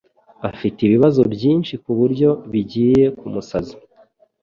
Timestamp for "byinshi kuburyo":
1.33-2.29